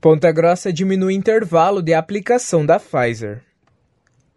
Ponta 0.00 0.30
Grossa 0.30 0.70
diminui 0.72 1.14
intervalo 1.14 1.80
de 1.80 1.94
aplicação 1.94 2.66
da 2.66 2.78
Pfizer. 2.78 3.42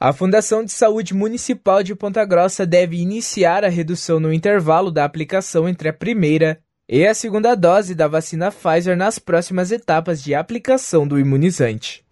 A 0.00 0.12
Fundação 0.12 0.64
de 0.64 0.72
Saúde 0.72 1.14
Municipal 1.14 1.82
de 1.82 1.94
Ponta 1.94 2.24
Grossa 2.24 2.66
deve 2.66 2.96
iniciar 2.96 3.62
a 3.62 3.68
redução 3.68 4.18
no 4.18 4.32
intervalo 4.32 4.90
da 4.90 5.04
aplicação 5.04 5.68
entre 5.68 5.90
a 5.90 5.92
primeira 5.92 6.58
e 6.88 7.06
a 7.06 7.14
segunda 7.14 7.54
dose 7.54 7.94
da 7.94 8.08
vacina 8.08 8.50
Pfizer 8.50 8.96
nas 8.96 9.18
próximas 9.18 9.70
etapas 9.70 10.22
de 10.22 10.34
aplicação 10.34 11.06
do 11.06 11.18
imunizante. 11.18 12.02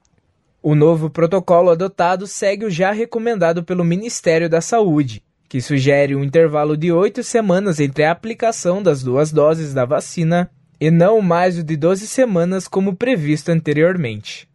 O 0.63 0.75
novo 0.75 1.09
protocolo 1.09 1.71
adotado 1.71 2.27
segue 2.27 2.67
o 2.67 2.71
já 2.71 2.93
recomendado 2.93 3.65
pelo 3.65 3.83
Ministério 3.83 4.51
da 4.51 4.61
Saúde, 4.61 5.25
que 5.49 5.63
sugere 5.63 6.15
um 6.15 6.23
intervalo 6.23 6.77
de 6.77 6.93
oito 6.93 7.25
semanas 7.25 7.81
entre 7.81 8.05
a 8.05 8.13
aplicação 8.13 8.83
das 8.83 9.03
duas 9.03 9.33
doses 9.33 9.73
da 9.73 9.87
vacina 9.87 10.51
e 10.81 10.91
não 10.91 11.21
mais 11.21 11.59
o 11.59 11.62
de 11.62 11.77
12 11.77 12.07
semanas 12.07 12.67
como 12.67 12.97
previsto 12.97 13.51
anteriormente. 13.51 14.48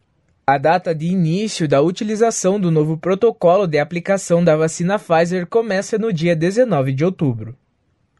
A 0.44 0.58
data 0.58 0.94
de 0.94 1.06
início 1.06 1.68
da 1.68 1.80
utilização 1.80 2.58
do 2.58 2.70
novo 2.70 2.96
protocolo 2.98 3.66
de 3.66 3.78
aplicação 3.78 4.42
da 4.42 4.56
vacina 4.56 4.98
Pfizer 4.98 5.46
começa 5.46 5.98
no 5.98 6.12
dia 6.12 6.34
19 6.34 6.92
de 6.92 7.04
outubro. 7.04 7.56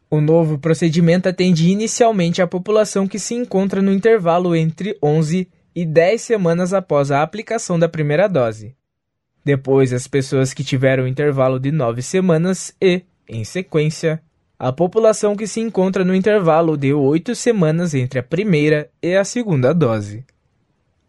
O 0.09 0.21
novo 0.21 0.57
procedimento 0.57 1.27
atende 1.27 1.69
inicialmente 1.69 2.41
a 2.41 2.47
população 2.47 3.07
que 3.07 3.19
se 3.19 3.33
encontra 3.33 3.81
no 3.81 3.91
intervalo 3.91 4.55
entre 4.55 4.97
11 5.03 5.49
e 5.75 5.85
10 5.85 6.21
semanas 6.21 6.73
após 6.73 7.11
a 7.11 7.21
aplicação 7.21 7.77
da 7.77 7.89
primeira 7.89 8.27
dose. 8.27 8.73
Depois, 9.43 9.93
as 9.93 10.07
pessoas 10.07 10.53
que 10.53 10.63
tiveram 10.63 11.07
intervalo 11.07 11.59
de 11.59 11.71
9 11.71 12.01
semanas 12.01 12.73
e, 12.81 13.03
em 13.27 13.43
sequência, 13.43 14.21
a 14.59 14.71
população 14.71 15.35
que 15.35 15.45
se 15.45 15.59
encontra 15.59 16.03
no 16.03 16.15
intervalo 16.15 16.75
de 16.75 16.91
oito 16.93 17.35
semanas 17.35 17.93
entre 17.93 18.19
a 18.19 18.23
primeira 18.23 18.89
e 19.01 19.15
a 19.15 19.23
segunda 19.23 19.73
dose. 19.73 20.25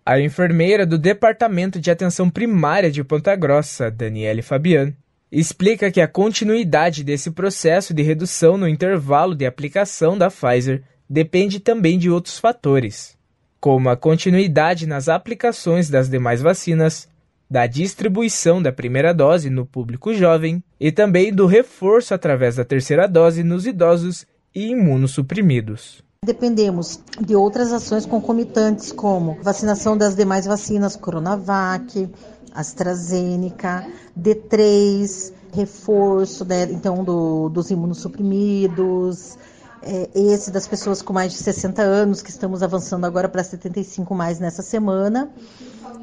A 0.05 0.21
enfermeira 0.21 0.84
do 0.84 0.98
Departamento 0.98 1.80
de 1.80 1.91
Atenção 1.91 2.29
Primária 2.29 2.91
de 2.91 3.02
Ponta 3.02 3.35
Grossa, 3.35 3.91
Daniele 3.91 4.43
Fabian, 4.43 4.93
explica 5.30 5.91
que 5.91 6.01
a 6.01 6.09
continuidade 6.09 7.04
desse 7.04 7.30
processo 7.30 7.93
de 7.95 8.02
redução 8.02 8.57
no 8.57 8.69
intervalo 8.69 9.35
de 9.35 9.46
aplicação 9.46 10.16
da 10.16 10.30
Pfizer 10.30 10.82
depende 11.09 11.60
também 11.60 11.99
de 11.99 12.10
outros 12.10 12.38
fatores, 12.38 13.16
como 13.60 13.88
a 13.88 13.96
continuidade 13.96 14.87
nas 14.87 15.09
aplicações 15.09 15.88
das 15.88 16.09
demais 16.09 16.41
vacinas, 16.41 17.09
da 17.51 17.66
distribuição 17.66 18.60
da 18.60 18.73
primeira 18.73 19.15
dose 19.15 19.49
no 19.49 19.65
público 19.65 20.13
jovem 20.13 20.63
e 20.79 20.93
também 20.93 21.32
do 21.32 21.46
reforço 21.46 22.13
através 22.15 22.57
da 22.57 22.65
terceira 22.65 23.07
dose 23.07 23.43
nos 23.43 23.66
idosos 23.66 24.27
e 24.54 24.71
imunossuprimidos. 24.71 26.02
Dependemos 26.24 27.01
de 27.21 27.37
outras 27.37 27.73
ações 27.73 28.04
concomitantes, 28.04 28.93
como 28.93 29.38
vacinação 29.43 29.96
das 29.96 30.16
demais 30.16 30.46
vacinas 30.46 30.96
Coronavac, 30.96 32.10
AstraZeneca, 32.52 33.87
D3, 34.19 35.32
reforço 35.52 36.45
né, 36.45 36.65
então 36.65 37.04
do, 37.04 37.49
dos 37.49 37.71
imunossuprimidos, 37.71 39.38
é, 39.82 40.10
esse 40.15 40.51
das 40.51 40.66
pessoas 40.66 41.01
com 41.01 41.13
mais 41.13 41.32
de 41.32 41.38
60 41.38 41.82
anos, 41.82 42.21
que 42.21 42.30
estamos 42.30 42.63
avançando 42.63 43.04
agora 43.04 43.29
para 43.29 43.43
75 43.43 44.15
mais 44.15 44.41
nessa 44.41 44.60
semana, 44.60 45.30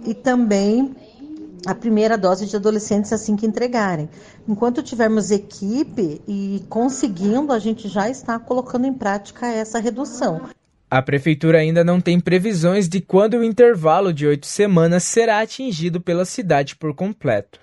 e 0.06 0.14
também 0.14 0.96
a 1.66 1.74
primeira 1.74 2.18
dose 2.18 2.46
de 2.46 2.56
adolescentes 2.56 3.12
assim 3.12 3.36
que 3.36 3.46
entregarem. 3.46 4.10
Enquanto 4.48 4.84
tivermos 4.84 5.32
equipe 5.32 6.22
e 6.28 6.64
conseguindo, 6.70 7.52
a 7.52 7.60
gente 7.60 7.88
já 7.88 8.10
está 8.10 8.38
colocando 8.38 8.86
em 8.86 8.94
prática 8.94 9.48
essa 9.48 9.80
redução. 9.80 10.42
A 10.90 11.02
Prefeitura 11.02 11.58
ainda 11.58 11.84
não 11.84 12.00
tem 12.00 12.20
previsões 12.20 12.88
de 12.88 13.02
quando 13.02 13.36
o 13.36 13.44
intervalo 13.44 14.14
de 14.14 14.28
oito 14.28 14.46
semanas 14.46 15.04
será 15.04 15.40
atingido 15.40 16.00
pela 16.00 16.26
cidade 16.26 16.76
por 16.76 16.94
completo. 16.94 17.60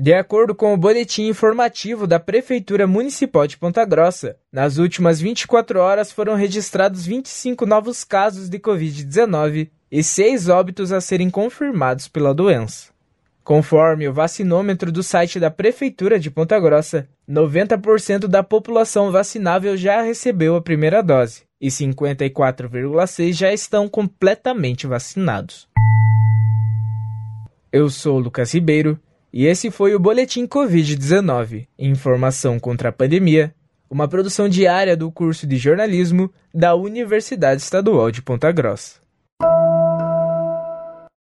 De 0.00 0.14
acordo 0.14 0.54
com 0.54 0.72
o 0.72 0.76
boletim 0.76 1.26
informativo 1.26 2.06
da 2.06 2.20
Prefeitura 2.20 2.86
Municipal 2.86 3.48
de 3.48 3.56
Ponta 3.56 3.84
Grossa, 3.84 4.36
nas 4.52 4.78
últimas 4.78 5.20
24 5.20 5.80
horas 5.80 6.12
foram 6.12 6.36
registrados 6.36 7.04
25 7.04 7.66
novos 7.66 8.04
casos 8.04 8.48
de 8.48 8.60
Covid-19 8.60 9.70
e 9.90 10.02
seis 10.02 10.48
óbitos 10.48 10.92
a 10.92 11.00
serem 11.00 11.30
confirmados 11.30 12.08
pela 12.08 12.34
doença. 12.34 12.90
Conforme 13.42 14.06
o 14.06 14.12
vacinômetro 14.12 14.92
do 14.92 15.02
site 15.02 15.40
da 15.40 15.50
Prefeitura 15.50 16.20
de 16.20 16.30
Ponta 16.30 16.60
Grossa, 16.60 17.08
90% 17.26 18.26
da 18.26 18.42
população 18.42 19.10
vacinável 19.10 19.74
já 19.74 20.02
recebeu 20.02 20.54
a 20.54 20.60
primeira 20.60 21.02
dose 21.02 21.44
e 21.58 21.68
54,6% 21.68 23.32
já 23.32 23.52
estão 23.52 23.88
completamente 23.88 24.86
vacinados. 24.86 25.66
Eu 27.72 27.88
sou 27.88 28.18
Lucas 28.18 28.52
Ribeiro 28.52 29.00
e 29.32 29.46
esse 29.46 29.70
foi 29.70 29.94
o 29.94 29.98
Boletim 29.98 30.46
Covid-19 30.46 31.66
Informação 31.78 32.58
contra 32.58 32.90
a 32.90 32.92
Pandemia, 32.92 33.54
uma 33.90 34.06
produção 34.06 34.48
diária 34.48 34.96
do 34.96 35.10
curso 35.10 35.46
de 35.46 35.56
jornalismo 35.56 36.30
da 36.52 36.74
Universidade 36.74 37.62
Estadual 37.62 38.10
de 38.10 38.20
Ponta 38.20 38.52
Grossa. 38.52 39.07